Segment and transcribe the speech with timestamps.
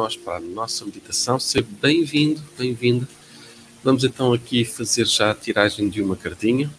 [0.00, 1.38] nós para a nossa meditação.
[1.38, 3.06] Seja bem-vindo, bem-vinda.
[3.84, 6.72] Vamos então aqui fazer já a tiragem de uma cartinha.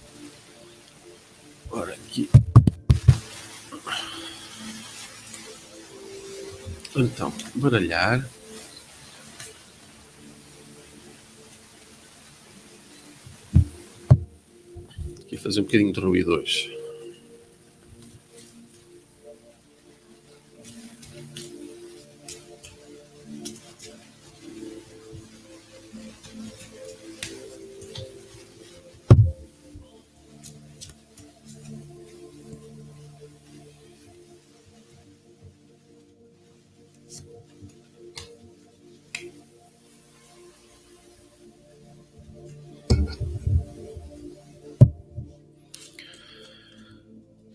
[1.70, 2.28] Ora, aqui.
[6.96, 8.28] Então, baralhar.
[15.20, 16.81] Aqui fazer um bocadinho de ruído hoje.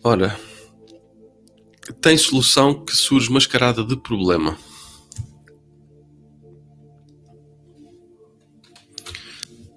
[0.09, 0.39] Ora,
[2.01, 4.57] tem solução que surge mascarada de problema.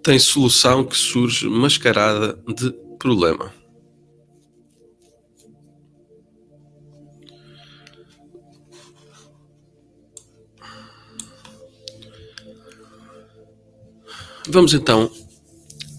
[0.03, 3.51] Tem solução que surge mascarada de problema.
[14.47, 15.11] Vamos então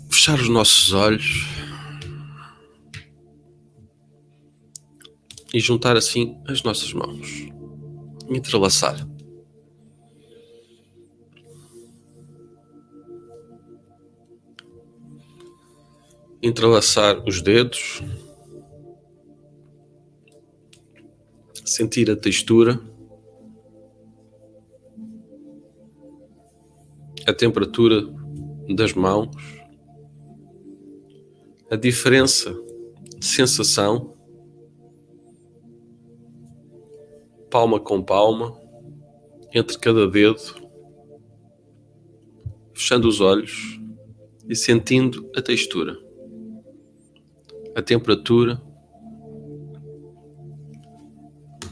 [0.08, 1.59] fechar os nossos olhos.
[5.52, 7.48] E juntar assim as nossas mãos.
[8.28, 9.06] Entrelaçar.
[16.42, 18.00] Entrelaçar os dedos.
[21.64, 22.80] Sentir a textura.
[27.26, 28.02] A temperatura
[28.74, 29.28] das mãos.
[31.70, 32.52] A diferença
[33.18, 34.19] de sensação
[37.50, 38.56] palma com palma,
[39.52, 40.40] entre cada dedo,
[42.72, 43.80] fechando os olhos
[44.48, 45.98] e sentindo a textura,
[47.74, 48.62] a temperatura,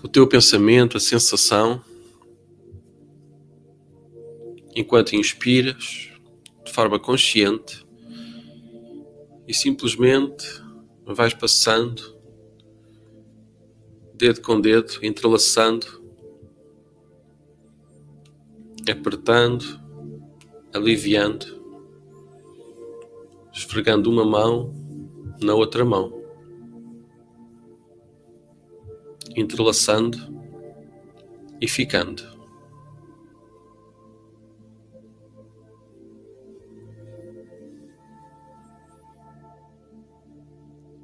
[0.02, 1.82] o teu pensamento, a sensação,
[4.74, 6.10] enquanto inspiras
[6.64, 7.86] de forma consciente
[9.46, 10.44] e simplesmente
[11.06, 12.17] vais passando
[14.18, 15.86] dedo com dedo, entrelaçando,
[18.90, 19.80] apertando,
[20.74, 21.46] aliviando,
[23.52, 24.74] esfregando uma mão
[25.40, 26.12] na outra mão,
[29.36, 30.18] entrelaçando
[31.60, 32.36] e ficando.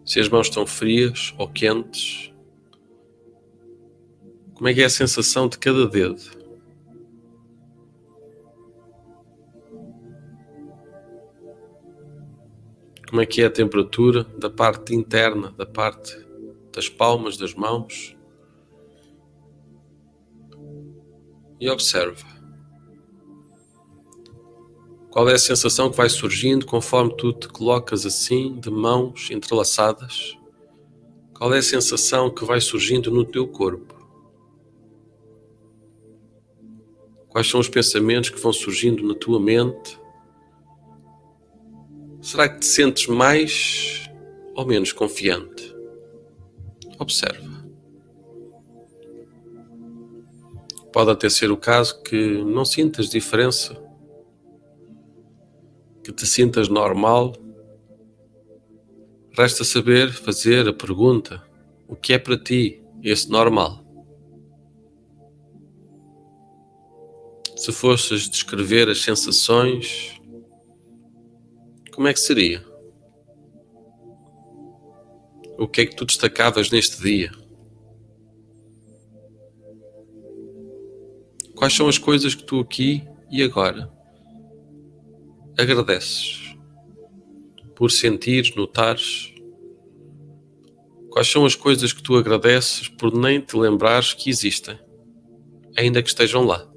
[0.04, 2.33] Se as mãos estão frias ou quentes,
[4.64, 6.22] como é que é a sensação de cada dedo?
[13.06, 16.16] Como é que é a temperatura da parte interna, da parte
[16.72, 18.16] das palmas das mãos?
[21.60, 22.24] E observa.
[25.10, 30.38] Qual é a sensação que vai surgindo conforme tu te colocas assim, de mãos entrelaçadas?
[31.34, 33.93] Qual é a sensação que vai surgindo no teu corpo?
[37.34, 39.98] Quais são os pensamentos que vão surgindo na tua mente?
[42.22, 44.08] Será que te sentes mais
[44.54, 45.74] ou menos confiante?
[46.96, 47.66] Observa.
[50.92, 53.82] Pode até ser o caso que não sintas diferença,
[56.04, 57.32] que te sintas normal.
[59.36, 61.44] Resta saber fazer a pergunta:
[61.88, 63.83] o que é para ti esse normal?
[67.64, 70.20] Se fosses descrever as sensações,
[71.94, 72.62] como é que seria?
[75.56, 77.32] O que é que tu destacavas neste dia?
[81.54, 83.90] Quais são as coisas que tu aqui e agora
[85.56, 86.54] agradeces
[87.74, 89.32] por sentires, notares?
[91.08, 94.78] Quais são as coisas que tu agradeces por nem te lembrares que existem,
[95.74, 96.73] ainda que estejam lá?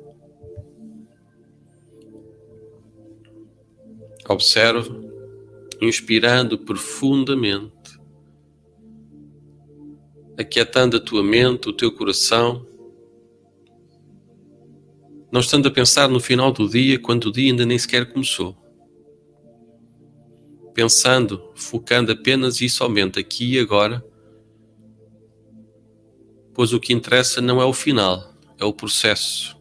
[4.30, 4.90] Observe,
[5.82, 7.98] inspirando profundamente,
[10.38, 12.66] aquietando a tua mente, o teu coração,
[15.32, 18.56] não estando a pensar no final do dia, quando o dia ainda nem sequer começou.
[20.74, 24.06] Pensando, focando apenas e somente aqui e agora,
[26.54, 29.58] pois o que interessa não é o final, é o processo,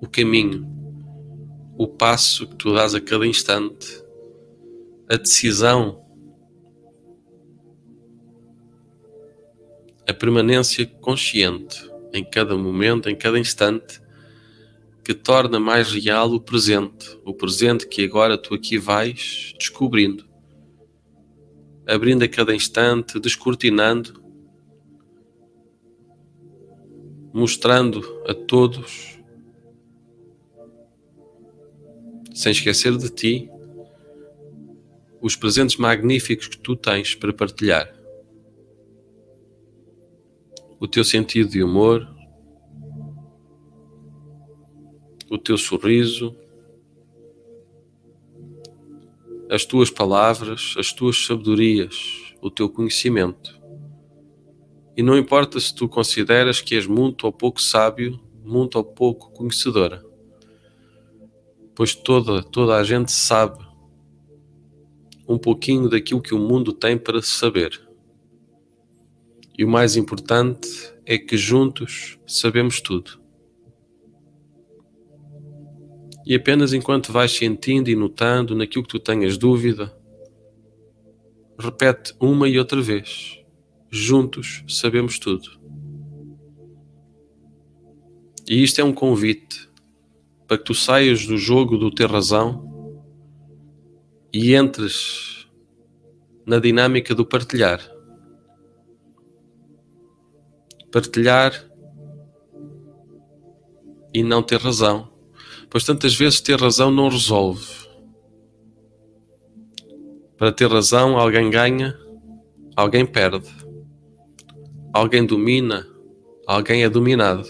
[0.00, 0.81] o caminho,
[1.82, 4.04] o passo que tu dás a cada instante,
[5.10, 6.00] a decisão,
[10.08, 14.00] a permanência consciente em cada momento, em cada instante,
[15.04, 20.24] que torna mais real o presente, o presente que agora tu aqui vais descobrindo,
[21.84, 24.22] abrindo a cada instante, descortinando,
[27.34, 29.18] mostrando a todos,
[32.34, 33.50] sem esquecer de ti,
[35.20, 37.94] os presentes magníficos que tu tens para partilhar.
[40.80, 42.08] O teu sentido de humor,
[45.30, 46.36] o teu sorriso,
[49.48, 53.60] as tuas palavras, as tuas sabedorias, o teu conhecimento.
[54.96, 59.30] E não importa se tu consideras que és muito ou pouco sábio, muito ou pouco
[59.30, 60.04] conhecedora,
[61.74, 63.64] pois toda, toda a gente sabe
[65.28, 67.80] um pouquinho daquilo que o mundo tem para saber.
[69.56, 70.68] E o mais importante
[71.06, 73.20] é que juntos sabemos tudo.
[76.24, 79.96] E apenas enquanto vais sentindo e notando naquilo que tu tenhas dúvida,
[81.58, 83.40] repete uma e outra vez:
[83.90, 85.60] Juntos sabemos tudo.
[88.48, 89.68] E isto é um convite
[90.52, 93.00] para que tu saias do jogo do ter razão
[94.30, 95.48] e entres
[96.44, 97.80] na dinâmica do partilhar.
[100.92, 101.54] Partilhar
[104.12, 105.10] e não ter razão
[105.70, 107.66] Pois tantas vezes ter razão não resolve.
[110.36, 111.98] Para ter razão, alguém ganha,
[112.76, 113.48] alguém perde.
[114.92, 115.88] Alguém domina,
[116.46, 117.48] alguém é dominado.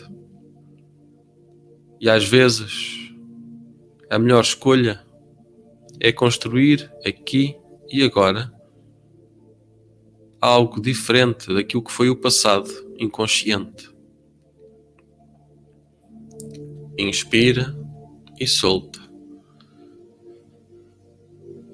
[2.03, 3.15] E às vezes,
[4.11, 5.07] a melhor escolha
[6.01, 7.57] é construir aqui
[7.89, 8.53] e agora
[10.41, 12.69] algo diferente daquilo que foi o passado
[12.99, 13.89] inconsciente.
[16.99, 17.73] Inspira
[18.41, 18.99] e solta.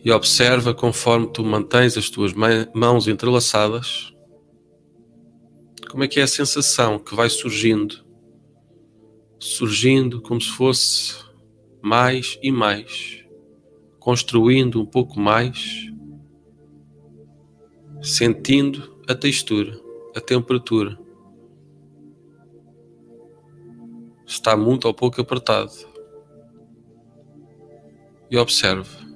[0.04, 2.34] E observa conforme tu mantens as tuas
[2.74, 4.12] mãos entrelaçadas,
[5.90, 8.06] como é que é a sensação que vai surgindo,
[9.38, 11.14] surgindo como se fosse
[11.80, 13.24] mais e mais,
[13.98, 15.88] construindo um pouco mais,
[18.02, 19.80] sentindo a textura,
[20.14, 20.98] a temperatura.
[24.26, 25.72] Está muito ou pouco apertado
[28.30, 29.08] e observe.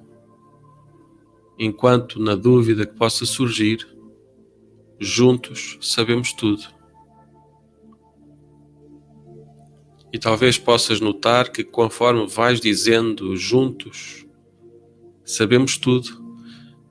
[1.59, 3.87] Enquanto na dúvida que possa surgir,
[4.99, 6.82] juntos sabemos tudo.
[10.13, 14.27] E talvez possas notar que conforme vais dizendo juntos,
[15.25, 16.23] sabemos tudo,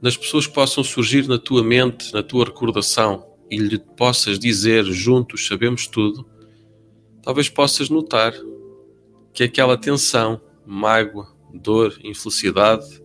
[0.02, 4.84] nas pessoas que possam surgir na tua mente, na tua recordação, e lhe possas dizer
[4.86, 6.26] juntos sabemos tudo,
[7.22, 8.34] talvez possas notar
[9.34, 13.02] que aquela tensão, mágoa, dor, infelicidade,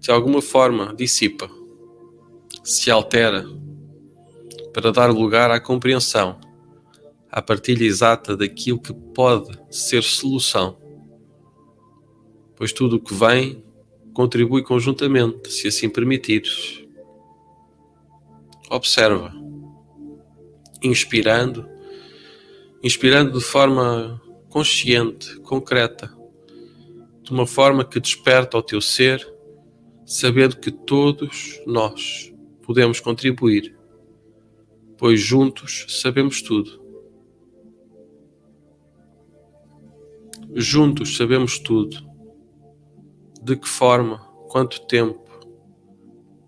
[0.00, 1.48] de alguma forma dissipa,
[2.62, 3.46] se altera,
[4.72, 6.38] para dar lugar à compreensão,
[7.30, 10.78] à partilha exata daquilo que pode ser solução.
[12.56, 13.64] Pois tudo o que vem
[14.12, 16.84] contribui conjuntamente, se assim permitires.
[18.68, 19.32] Observa,
[20.82, 21.68] inspirando,
[22.82, 26.20] inspirando de forma consciente, concreta
[27.22, 29.24] de uma forma que desperta o teu ser,
[30.04, 32.32] sabendo que todos nós
[32.62, 33.76] podemos contribuir,
[34.98, 36.79] pois juntos sabemos tudo.
[40.54, 41.96] Juntos sabemos tudo.
[43.42, 45.24] De que forma, quanto tempo,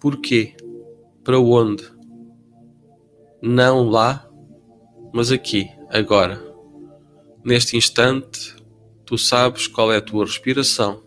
[0.01, 0.55] porquê,
[1.25, 1.85] para onde.
[3.41, 4.29] Não lá,
[5.13, 6.41] mas aqui, agora.
[7.45, 8.63] Neste instante,
[9.13, 11.03] Tu sabes qual é a tua respiração,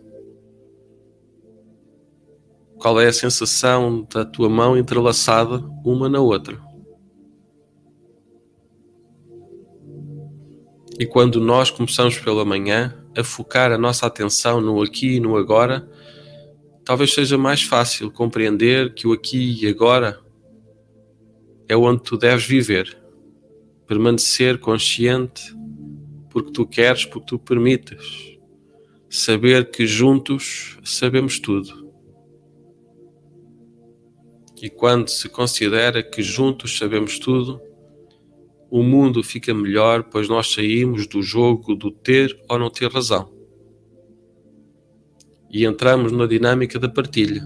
[2.78, 6.56] qual é a sensação da tua mão entrelaçada uma na outra.
[10.98, 15.36] E quando nós começamos pela manhã a focar a nossa atenção no aqui e no
[15.36, 15.86] agora,
[16.84, 20.18] talvez seja mais fácil compreender que o aqui e agora
[21.68, 22.96] é onde tu deves viver,
[23.86, 25.54] permanecer consciente
[26.30, 28.36] porque tu queres, porque tu permites.
[29.08, 31.90] Saber que juntos sabemos tudo.
[34.60, 37.58] E quando se considera que juntos sabemos tudo,
[38.70, 43.32] o mundo fica melhor, pois nós saímos do jogo do ter ou não ter razão.
[45.50, 47.42] E entramos na dinâmica da partilha.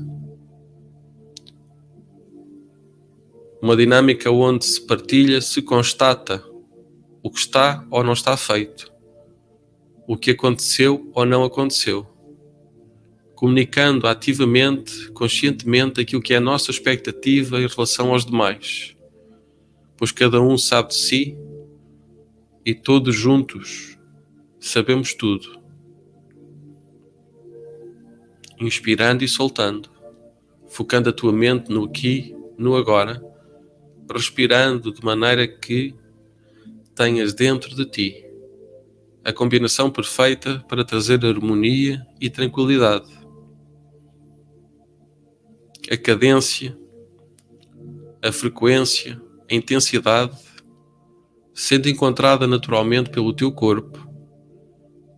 [3.63, 6.43] Uma dinâmica onde se partilha, se constata
[7.23, 8.91] o que está ou não está feito,
[10.09, 12.07] o que aconteceu ou não aconteceu,
[13.35, 18.97] comunicando ativamente, conscientemente aquilo que é a nossa expectativa em relação aos demais
[20.01, 21.39] pois cada um sabe de si
[22.65, 23.99] e todos juntos
[24.59, 25.61] sabemos tudo.
[28.59, 29.91] Inspirando e soltando,
[30.69, 33.23] focando a tua mente no aqui, no agora,
[34.11, 35.95] respirando de maneira que
[36.95, 38.25] tenhas dentro de ti
[39.23, 43.11] a combinação perfeita para trazer harmonia e tranquilidade.
[45.91, 46.75] A cadência,
[48.23, 50.37] a frequência, a intensidade,
[51.53, 54.09] sendo encontrada naturalmente pelo teu corpo,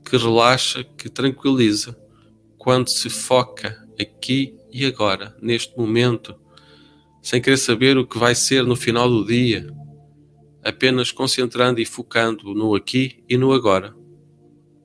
[0.09, 1.97] que relaxa, que tranquiliza,
[2.57, 6.35] quando se foca aqui e agora, neste momento,
[7.23, 9.67] sem querer saber o que vai ser no final do dia,
[10.65, 13.95] apenas concentrando e focando no aqui e no agora,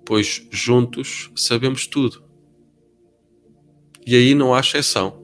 [0.05, 2.23] pois juntos sabemos tudo.
[4.05, 5.21] E aí não há exceção.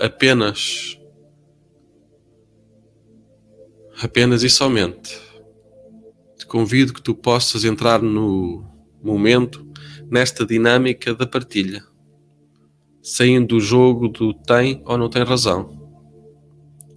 [0.00, 0.93] Apenas
[4.04, 5.18] apenas e somente.
[6.36, 8.62] Te convido que tu possas entrar no
[9.02, 9.66] momento,
[10.10, 11.82] nesta dinâmica da partilha,
[13.02, 15.90] saindo do jogo do tem ou não tem razão,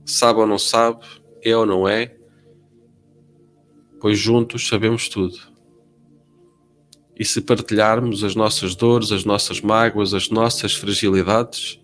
[0.06, 1.06] sabe ou não sabe,
[1.42, 2.14] é ou não é,
[4.02, 5.38] pois juntos sabemos tudo.
[7.18, 11.80] E se partilharmos as nossas dores, as nossas mágoas, as nossas fragilidades,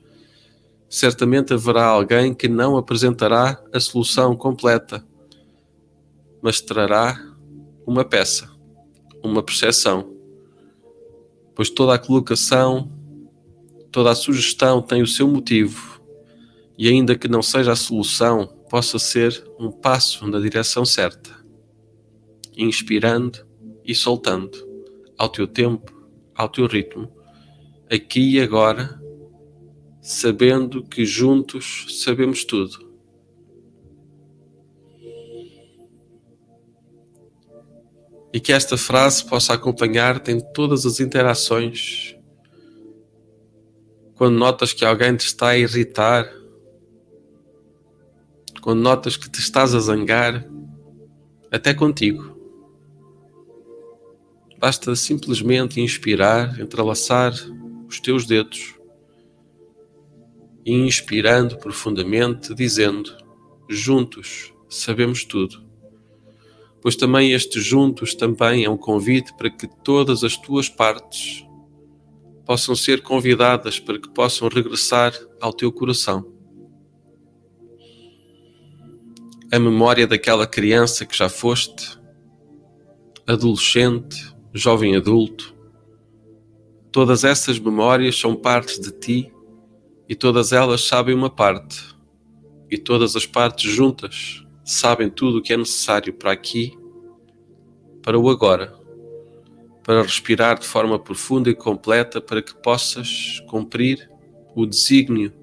[0.90, 5.04] certamente haverá alguém que não apresentará a solução completa,
[6.44, 7.18] mas trará
[7.88, 8.52] uma peça,
[9.24, 10.14] uma percepção.
[11.56, 12.92] Pois toda a colocação,
[13.90, 16.02] toda a sugestão tem o seu motivo,
[16.78, 21.32] e ainda que não seja a solução, possa ser um passo na direção certa,
[22.58, 23.48] inspirando
[23.86, 24.58] e soltando,
[25.18, 25.94] ao teu tempo,
[26.36, 27.10] ao teu ritmo,
[27.90, 29.02] aqui e agora
[30.02, 32.93] sabendo que juntos sabemos tudo.
[38.34, 42.16] E que esta frase possa acompanhar-te em todas as interações.
[44.16, 46.28] Quando notas que alguém te está a irritar,
[48.62, 50.46] quando notas que te estás a zangar,
[51.52, 52.34] até contigo.
[54.60, 57.34] Basta simplesmente inspirar, entrelaçar
[57.88, 58.74] os teus dedos
[60.66, 63.16] inspirando profundamente, dizendo:
[63.70, 65.64] Juntos sabemos tudo.
[66.84, 71.48] Pois também este juntos também é um convite para que todas as tuas partes
[72.46, 76.30] possam ser convidadas para que possam regressar ao teu coração.
[79.50, 81.98] A memória daquela criança que já foste,
[83.26, 85.56] adolescente, jovem adulto,
[86.92, 89.34] todas essas memórias são partes de ti
[90.10, 91.82] e todas elas sabem uma parte,
[92.70, 96.78] e todas as partes juntas sabem tudo o que é necessário para aqui,
[98.02, 98.74] para o agora,
[99.84, 104.10] para respirar de forma profunda e completa para que possas cumprir
[104.56, 105.34] o desígnio,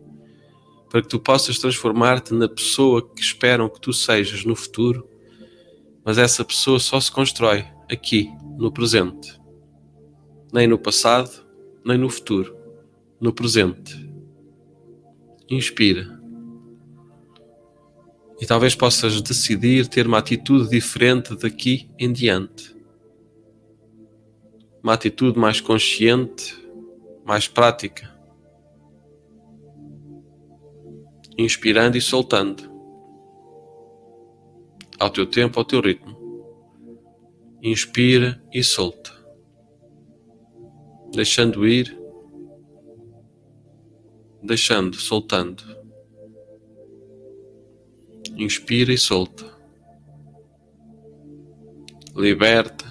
[0.89, 5.09] para que tu possas transformar-te na pessoa que esperam que tu sejas no futuro,
[6.05, 9.39] mas essa pessoa só se constrói aqui, no presente,
[10.53, 11.45] nem no passado,
[11.85, 12.57] nem no futuro,
[13.21, 14.09] no presente.
[15.49, 16.20] Inspira.
[18.40, 22.75] E talvez possas decidir ter uma atitude diferente daqui em diante.
[24.82, 26.56] Uma atitude mais consciente,
[27.25, 28.11] mais prática.
[31.37, 32.70] Inspirando e soltando.
[34.99, 36.18] Ao teu tempo, ao teu ritmo.
[37.62, 39.12] Inspira e solta.
[41.12, 42.00] Deixando ir
[44.42, 45.79] deixando, soltando.
[48.40, 49.44] Inspira e solta.
[52.16, 52.87] Liberta,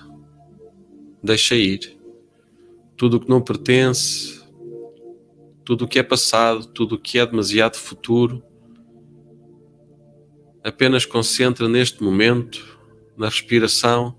[1.23, 1.99] deixa ir.
[2.95, 4.43] Tudo o que não pertence,
[5.65, 8.43] tudo o que é passado, tudo o que é demasiado futuro,
[10.63, 12.79] apenas concentra neste momento,
[13.17, 14.15] na respiração,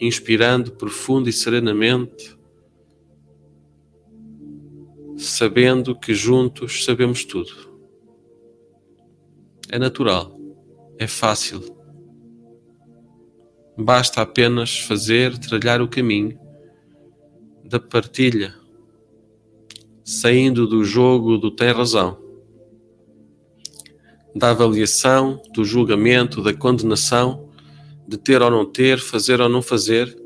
[0.00, 2.38] inspirando profundo e serenamente
[5.16, 7.67] sabendo que juntos sabemos tudo.
[9.70, 10.38] É natural,
[10.98, 11.78] é fácil,
[13.80, 16.36] Basta apenas fazer, trilhar o caminho
[17.64, 18.52] da partilha,
[20.04, 22.18] saindo do jogo do tem razão,
[24.34, 27.48] da avaliação, do julgamento, da condenação,
[28.08, 30.20] de ter ou não ter, fazer ou não fazer,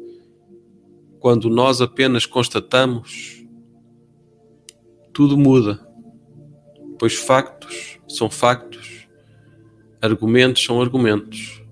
[1.21, 3.45] quando nós apenas constatamos,
[5.13, 5.79] tudo muda,
[6.99, 9.02] pois factos são factos,
[10.03, 11.63] argumentos são argumentos.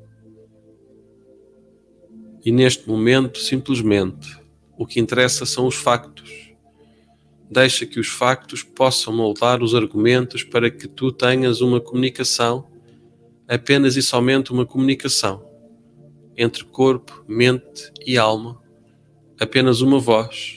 [2.44, 4.38] E neste momento, simplesmente,
[4.78, 6.54] o que interessa são os factos.
[7.50, 12.70] Deixa que os factos possam moldar os argumentos para que tu tenhas uma comunicação,
[13.48, 15.44] apenas e somente uma comunicação,
[16.36, 18.62] entre corpo, mente e alma,
[19.40, 20.56] apenas uma voz,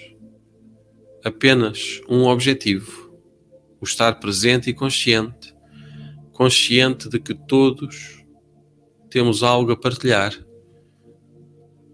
[1.25, 3.11] apenas um objetivo:
[3.81, 5.52] o estar presente e consciente,
[6.33, 8.25] consciente de que todos
[9.09, 10.33] temos algo a partilhar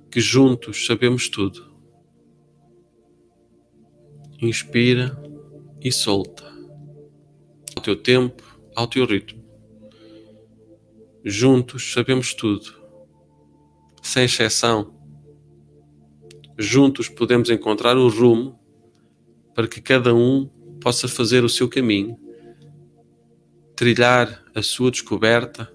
[0.10, 1.70] que juntos sabemos tudo.
[4.42, 5.22] Inspira
[5.82, 6.44] e solta.
[7.76, 8.44] Ao teu tempo,
[8.76, 9.44] ao teu ritmo.
[11.24, 12.74] Juntos sabemos tudo.
[14.02, 14.96] Sem exceção.
[16.58, 18.60] Juntos podemos encontrar o rumo
[19.54, 20.48] para que cada um
[20.82, 22.18] possa fazer o seu caminho,
[23.80, 25.72] trilhar a sua descoberta,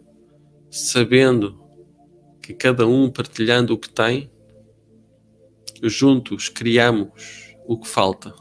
[0.70, 1.58] sabendo
[2.42, 4.30] que cada um partilhando o que tem,
[5.82, 8.34] juntos criamos o que falta.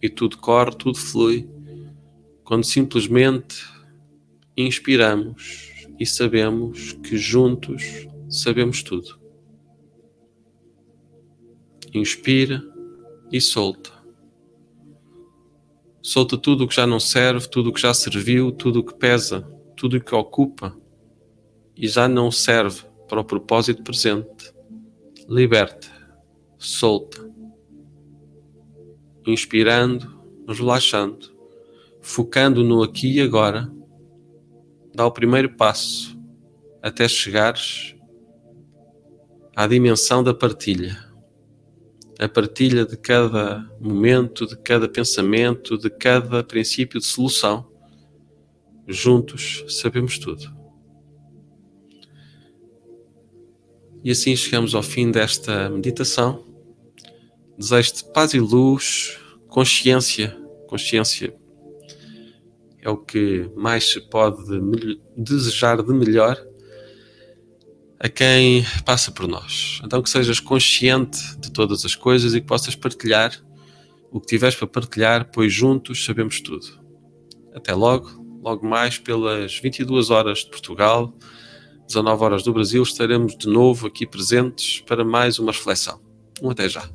[0.00, 1.46] E tudo corre, tudo flui,
[2.44, 3.62] quando simplesmente
[4.56, 7.82] inspiramos e sabemos que juntos
[8.30, 9.20] sabemos tudo.
[11.92, 12.64] Inspira
[13.30, 13.91] e solta.
[16.02, 18.94] Solta tudo o que já não serve, tudo o que já serviu, tudo o que
[18.94, 19.42] pesa,
[19.76, 20.76] tudo o que ocupa
[21.76, 24.52] e já não serve para o propósito presente,
[25.28, 25.88] liberta,
[26.58, 27.30] solta,
[29.26, 31.32] inspirando, relaxando,
[32.00, 33.72] focando no aqui e agora,
[34.94, 36.18] dá o primeiro passo
[36.82, 37.94] até chegares
[39.54, 41.11] à dimensão da partilha.
[42.22, 47.66] A partilha de cada momento, de cada pensamento, de cada princípio de solução.
[48.86, 50.54] Juntos sabemos tudo.
[54.04, 56.44] E assim chegamos ao fim desta meditação.
[57.58, 60.30] Desejo-te paz e luz, consciência.
[60.68, 61.34] Consciência
[62.80, 64.44] é o que mais se pode
[65.16, 66.36] desejar de melhor
[68.02, 69.80] a quem passa por nós.
[69.84, 73.32] Então que sejas consciente de todas as coisas e que possas partilhar
[74.10, 76.66] o que tiveres para partilhar, pois juntos sabemos tudo.
[77.54, 78.10] Até logo,
[78.42, 81.14] logo mais pelas 22 horas de Portugal
[81.86, 86.00] 19 horas do Brasil, estaremos de novo aqui presentes para mais uma reflexão.
[86.42, 86.88] Um até já.